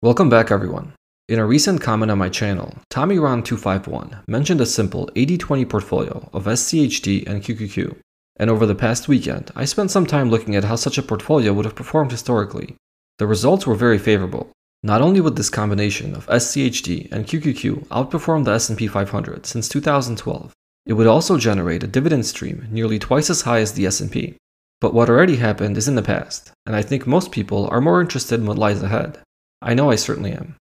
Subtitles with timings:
[0.00, 0.92] Welcome back everyone.
[1.28, 7.26] In a recent comment on my channel, TommyRon251 mentioned a simple 80-20 portfolio of SCHD
[7.26, 7.96] and QQQ,
[8.36, 11.52] and over the past weekend, I spent some time looking at how such a portfolio
[11.52, 12.76] would have performed historically.
[13.18, 14.52] The results were very favorable.
[14.84, 20.52] Not only would this combination of SCHD and QQQ outperform the S&P 500 since 2012,
[20.86, 24.36] it would also generate a dividend stream nearly twice as high as the S&P.
[24.80, 28.00] But what already happened is in the past, and I think most people are more
[28.00, 29.18] interested in what lies ahead.
[29.60, 30.56] I know I certainly am.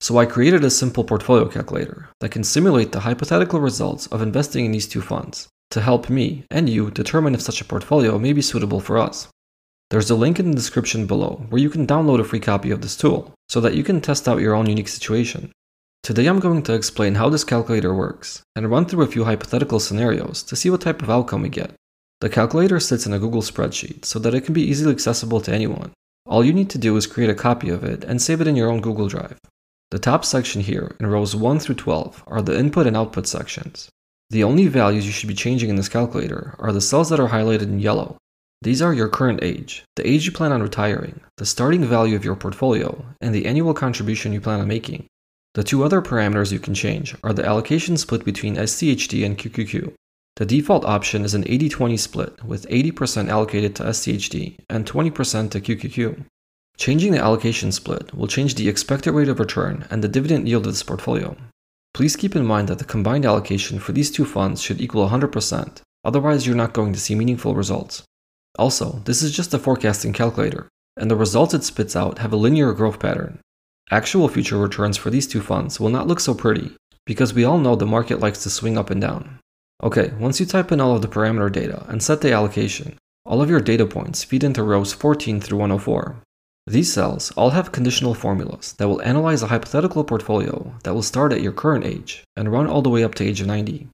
[0.00, 4.64] So I created a simple portfolio calculator that can simulate the hypothetical results of investing
[4.64, 8.32] in these two funds to help me and you determine if such a portfolio may
[8.32, 9.28] be suitable for us.
[9.90, 12.80] There's a link in the description below where you can download a free copy of
[12.80, 15.52] this tool so that you can test out your own unique situation.
[16.02, 19.78] Today I'm going to explain how this calculator works and run through a few hypothetical
[19.78, 21.72] scenarios to see what type of outcome we get.
[22.20, 25.52] The calculator sits in a Google spreadsheet so that it can be easily accessible to
[25.52, 25.92] anyone,
[26.26, 28.56] all you need to do is create a copy of it and save it in
[28.56, 29.38] your own Google Drive.
[29.90, 33.90] The top section here, in rows 1 through 12, are the input and output sections.
[34.30, 37.28] The only values you should be changing in this calculator are the cells that are
[37.28, 38.16] highlighted in yellow.
[38.62, 42.24] These are your current age, the age you plan on retiring, the starting value of
[42.24, 45.06] your portfolio, and the annual contribution you plan on making.
[45.54, 49.92] The two other parameters you can change are the allocation split between SCHD and QQQ.
[50.36, 55.60] The default option is an 80-20 split, with 80% allocated to SCHD and 20% to
[55.60, 56.24] QQQ.
[56.78, 60.66] Changing the allocation split will change the expected rate of return and the dividend yield
[60.66, 61.36] of this portfolio.
[61.92, 65.82] Please keep in mind that the combined allocation for these two funds should equal 100%,
[66.04, 68.02] otherwise you're not going to see meaningful results.
[68.58, 72.36] Also, this is just a forecasting calculator, and the results it spits out have a
[72.36, 73.38] linear growth pattern.
[73.90, 77.58] Actual future returns for these two funds will not look so pretty, because we all
[77.58, 79.38] know the market likes to swing up and down.
[79.84, 83.42] Okay, once you type in all of the parameter data and set the allocation, all
[83.42, 86.16] of your data points feed into rows 14 through 104.
[86.68, 91.32] These cells all have conditional formulas that will analyze a hypothetical portfolio that will start
[91.32, 93.88] at your current age and run all the way up to age 90.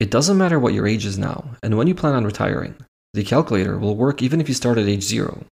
[0.00, 2.76] It doesn't matter what your age is now and when you plan on retiring,
[3.12, 5.44] the calculator will work even if you start at age 0.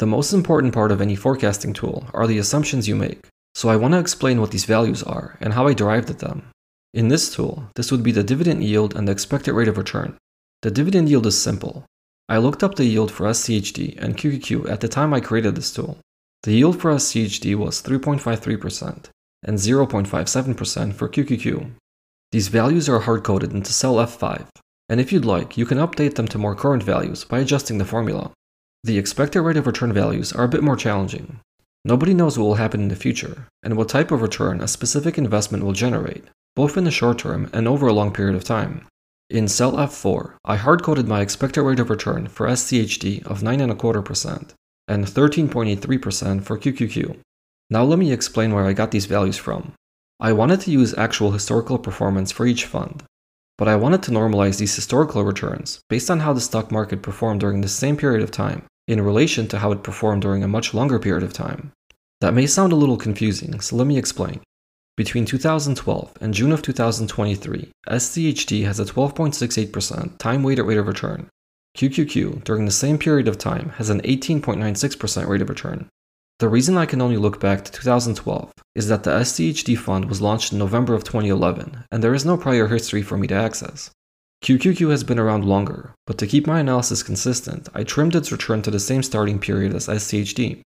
[0.00, 3.76] The most important part of any forecasting tool are the assumptions you make, so I
[3.76, 6.50] want to explain what these values are and how I derived at them.
[6.96, 10.16] In this tool, this would be the dividend yield and the expected rate of return.
[10.62, 11.84] The dividend yield is simple.
[12.26, 15.70] I looked up the yield for SCHD and QQQ at the time I created this
[15.70, 15.98] tool.
[16.44, 19.10] The yield for SCHD was 3.53%
[19.44, 21.70] and 0.57% for QQQ.
[22.32, 24.46] These values are hard-coded into cell F5,
[24.88, 27.84] and if you'd like, you can update them to more current values by adjusting the
[27.84, 28.30] formula.
[28.84, 31.40] The expected rate of return values are a bit more challenging.
[31.84, 35.18] Nobody knows what will happen in the future, and what type of return a specific
[35.18, 36.24] investment will generate,
[36.56, 38.84] both in the short term and over a long period of time.
[39.30, 44.54] In cell F4, I hard-coded my expected rate of return for SCHD of 9.25%
[44.88, 47.16] and 13.83% for QQQ.
[47.68, 49.72] Now let me explain where I got these values from.
[50.18, 53.02] I wanted to use actual historical performance for each fund,
[53.58, 57.40] but I wanted to normalize these historical returns based on how the stock market performed
[57.40, 60.72] during the same period of time in relation to how it performed during a much
[60.72, 61.72] longer period of time.
[62.20, 64.40] That may sound a little confusing, so let me explain.
[64.96, 71.28] Between 2012 and June of 2023, SCHD has a 12.68% time-weighted rate of return.
[71.76, 75.88] QQQ, during the same period of time, has an 18.96% rate of return.
[76.38, 80.22] The reason I can only look back to 2012 is that the SCHD fund was
[80.22, 83.90] launched in November of 2011, and there is no prior history for me to access.
[84.42, 88.62] QQQ has been around longer, but to keep my analysis consistent, I trimmed its return
[88.62, 90.62] to the same starting period as SCHD.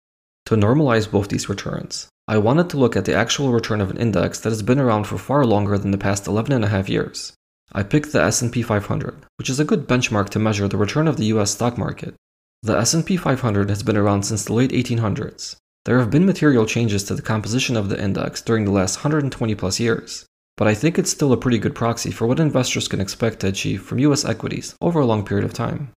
[0.48, 3.98] To normalize both these returns, I wanted to look at the actual return of an
[3.98, 6.88] index that has been around for far longer than the past 11 and a half
[6.88, 7.34] years.
[7.74, 11.18] I picked the S&P 500, which is a good benchmark to measure the return of
[11.18, 12.16] the US stock market.
[12.64, 15.58] The S&P 500 has been around since the late 1800s.
[15.84, 19.54] There have been material changes to the composition of the index during the last 120
[19.54, 20.26] plus years,
[20.56, 23.48] but I think it's still a pretty good proxy for what investors can expect to
[23.48, 25.92] achieve from US equities over a long period of time.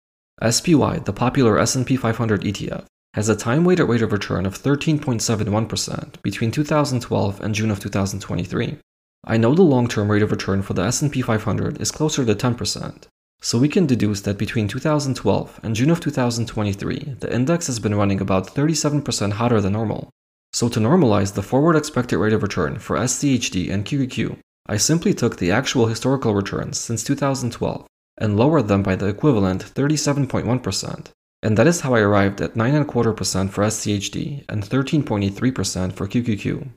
[0.42, 2.86] SPY, the popular S&P 500 ETF,
[3.18, 8.78] has a time-weighted rate of return of 13.71% between 2012 and June of 2023.
[9.24, 13.08] I know the long-term rate of return for the S&P 500 is closer to 10%,
[13.40, 17.96] so we can deduce that between 2012 and June of 2023, the index has been
[17.96, 20.10] running about 37% hotter than normal.
[20.52, 25.12] So to normalize the forward expected rate of return for SCHD and QQQ, I simply
[25.12, 27.84] took the actual historical returns since 2012
[28.18, 31.10] and lowered them by the equivalent 37.1%,
[31.42, 36.68] and that is how I arrived at 9.25% for SCHD and 13.83% for QQQ.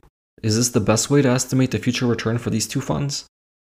[0.42, 3.26] Is this the best way to estimate the future return for these two funds?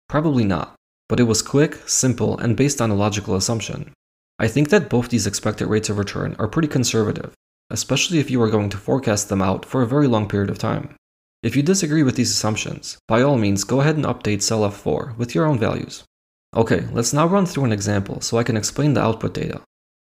[0.10, 0.76] Probably not,
[1.10, 3.94] but it was quick, simple, and based on a logical assumption.
[4.40, 7.34] I think that both these expected rates of return are pretty conservative,
[7.70, 10.58] especially if you are going to forecast them out for a very long period of
[10.58, 10.96] time.
[11.44, 15.18] If you disagree with these assumptions, by all means go ahead and update cell F4
[15.18, 16.04] with your own values.
[16.56, 19.62] Okay, let's now run through an example so I can explain the output data.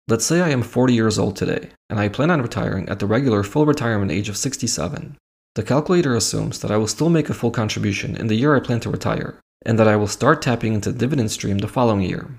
[0.08, 3.06] Let's say I am 40 years old today, and I plan on retiring at the
[3.06, 5.17] regular full retirement age of 67.
[5.56, 8.61] The calculator assumes that I will still make a full contribution in the year I
[8.61, 12.03] plan to retire, and that I will start tapping into the dividend stream the following
[12.03, 12.31] year.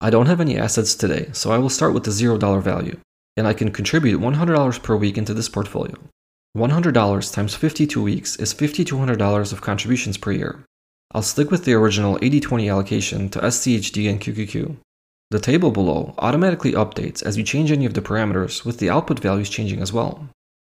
[0.00, 3.00] I don't have any assets today, so I will start with the $0 value,
[3.36, 5.96] and I can contribute $100 per week into this portfolio.
[6.56, 10.64] $100 times 52 weeks is $5,200 of contributions per year.
[11.10, 14.76] I'll stick with the original 80-20 allocation to SCHD and QQQ.
[15.30, 19.20] The table below automatically updates as you change any of the parameters with the output
[19.20, 20.26] values changing as well.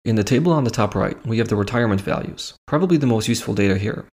[0.04, 3.28] In the table on the top right, we have the retirement values, probably the most
[3.28, 4.06] useful data here.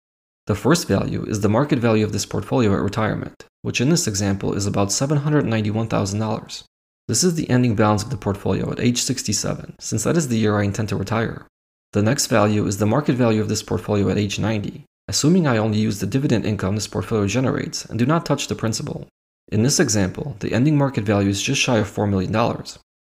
[0.46, 4.06] The first value is the market value of this portfolio at retirement, which in this
[4.06, 6.64] example is about $791,000.
[7.08, 10.36] This is the ending balance of the portfolio at age 67, since that is the
[10.36, 11.46] year I intend to retire.
[11.94, 15.56] The next value is the market value of this portfolio at age 90, assuming I
[15.56, 19.08] only use the dividend income this portfolio generates and do not touch the principal.
[19.52, 22.32] In this example, the ending market value is just shy of $4 million.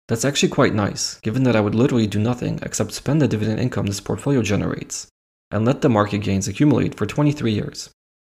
[0.07, 3.59] That's actually quite nice, given that I would literally do nothing except spend the dividend
[3.59, 5.07] income this portfolio generates,
[5.51, 7.89] and let the market gains accumulate for 23 years.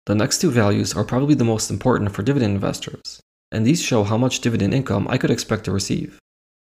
[0.06, 4.04] The next two values are probably the most important for dividend investors, and these show
[4.04, 6.18] how much dividend income I could expect to receive.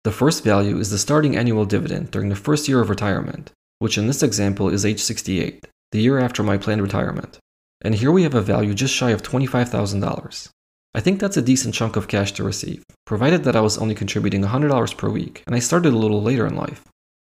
[0.05, 3.97] The first value is the starting annual dividend during the first year of retirement, which
[3.97, 7.39] in this example is age 68, the year after my planned retirement.
[7.81, 10.49] And here we have a value just shy of $25,000.
[10.95, 13.93] I think that's a decent chunk of cash to receive, provided that I was only
[13.93, 16.83] contributing $100 per week and I started a little later in life.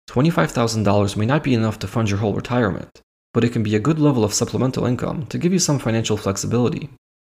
[0.09, 2.89] $25,000 may not be enough to fund your whole retirement,
[3.31, 6.17] but it can be a good level of supplemental income to give you some financial
[6.17, 6.89] flexibility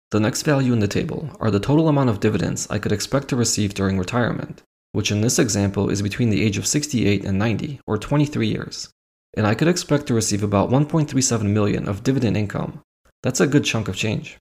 [0.09, 3.27] the next value in the table are the total amount of dividends I could expect
[3.27, 4.63] to receive during retirement,
[4.93, 8.89] which in this example is between the age of 68 and 90, or 23 years.
[9.35, 12.79] And I could expect to receive about 1.37 million of dividend income.
[13.21, 14.37] That's a good chunk of change.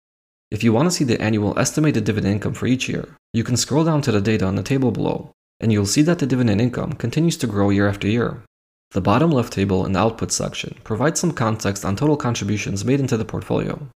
[0.51, 3.57] If you want to see the annual estimated dividend income for each year, you can
[3.57, 6.61] scroll down to the data on the table below, and you'll see that the dividend
[6.61, 8.43] income continues to grow year after year.
[8.93, 13.01] The bottom left table in the output section provides some context on total contributions made
[13.01, 13.89] into the portfolio,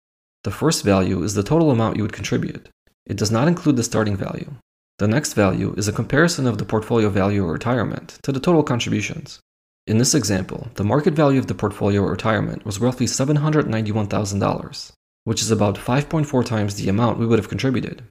[0.43, 2.71] the first value is the total amount you would contribute.
[3.05, 4.55] It does not include the starting value.
[4.99, 8.63] The next value is a comparison of the portfolio value or retirement to the total
[8.63, 9.39] contributions.
[9.87, 14.93] In this example, the market value of the portfolio or retirement was roughly $791,000,
[15.25, 18.03] which is about 5.4 times the amount we would have contributed.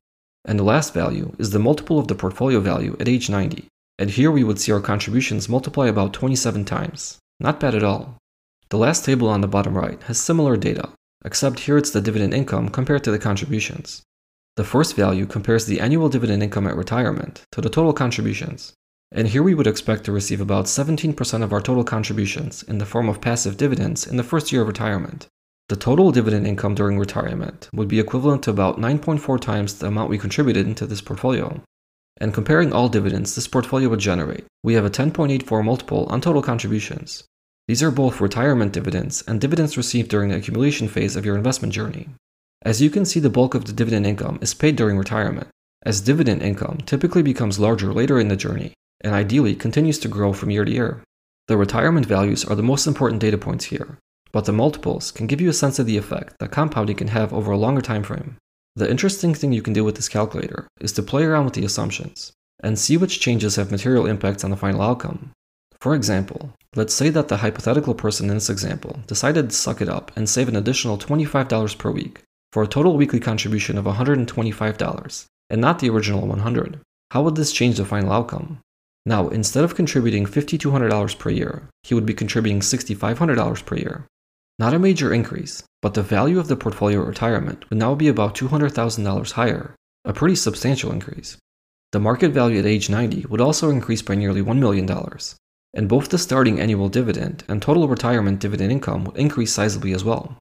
[0.45, 3.67] And the last value is the multiple of the portfolio value at age 90,
[3.97, 7.17] and here we would see our contributions multiply about 27 times.
[7.39, 8.17] Not bad at all.
[8.69, 10.89] The last table on the bottom right has similar data,
[11.25, 14.03] except here it's the dividend income compared to the contributions.
[14.55, 18.73] The first value compares the annual dividend income at retirement to the total contributions.
[19.11, 22.85] And here we would expect to receive about 17% of our total contributions in the
[22.85, 25.27] form of passive dividends in the first year of retirement.
[25.69, 30.09] The total dividend income during retirement would be equivalent to about 9.4 times the amount
[30.09, 31.61] we contributed into this portfolio.
[32.17, 36.41] And comparing all dividends this portfolio would generate, we have a 10.84 multiple on total
[36.41, 37.23] contributions,
[37.69, 41.71] these are both retirement dividends and dividends received during the accumulation phase of your investment
[41.71, 42.09] journey.
[42.63, 45.49] As you can see, the bulk of the dividend income is paid during retirement,
[45.83, 50.33] as dividend income typically becomes larger later in the journey and ideally continues to grow
[50.33, 51.03] from year to year.
[51.47, 53.99] The retirement values are the most important data points here,
[54.31, 57.33] but the multiples can give you a sense of the effect that compounding can have
[57.33, 58.37] over a longer time frame.
[58.75, 61.65] The interesting thing you can do with this calculator is to play around with the
[61.65, 62.31] assumptions
[62.61, 65.31] and see which changes have material impacts on the final outcome.
[65.81, 69.89] For example, let's say that the hypothetical person in this example decided to suck it
[69.89, 72.21] up and save an additional $25 per week
[72.51, 76.79] for a total weekly contribution of $125 and not the original 100.
[77.11, 78.59] How would this change the final outcome?
[79.05, 84.05] Now, instead of contributing $5,200 per year, he would be contributing $6,500 per year.
[84.59, 88.35] Not a major increase, but the value of the portfolio retirement would now be about
[88.35, 89.73] $200,000 higher,
[90.03, 91.37] a pretty substantial increase.
[91.93, 94.85] The market value at age 90 would also increase by nearly $1 million,
[95.73, 100.03] and both the starting annual dividend and total retirement dividend income would increase sizably as
[100.03, 100.35] well.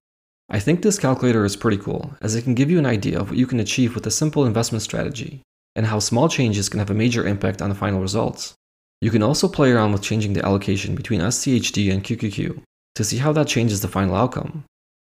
[0.50, 3.30] I think this calculator is pretty cool, as it can give you an idea of
[3.30, 5.42] what you can achieve with a simple investment strategy,
[5.76, 8.54] and how small changes can have a major impact on the final results.
[9.00, 12.62] You can also play around with changing the allocation between SCHD and QQQ
[12.99, 14.64] to see how that changes the final outcome.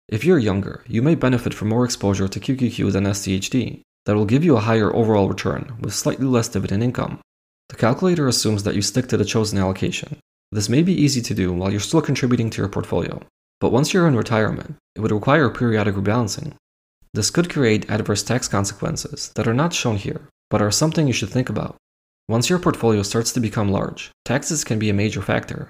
[0.07, 4.24] If you're younger, you may benefit from more exposure to QQQ than SCHD, that will
[4.24, 7.19] give you a higher overall return with slightly less dividend income.
[7.67, 10.19] The calculator assumes that you stick to the chosen allocation.
[10.53, 13.21] This may be easy to do while you're still contributing to your portfolio,
[13.60, 16.53] but once you're in retirement, it would require periodic rebalancing.
[17.13, 21.13] This could create adverse tax consequences that are not shown here, but are something you
[21.13, 21.75] should think about.
[22.29, 25.69] Once your portfolio starts to become large, taxes can be a major factor.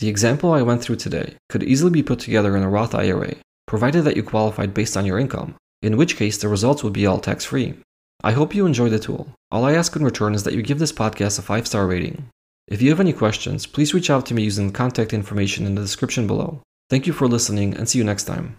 [0.00, 3.34] The example I went through today could easily be put together in a Roth IRA,
[3.66, 7.04] provided that you qualified based on your income, in which case the results would be
[7.04, 7.74] all tax free.
[8.24, 9.28] I hope you enjoy the tool.
[9.50, 12.28] All I ask in return is that you give this podcast a 5 star rating.
[12.66, 15.74] If you have any questions, please reach out to me using the contact information in
[15.74, 16.62] the description below.
[16.88, 18.56] Thank you for listening and see you next time.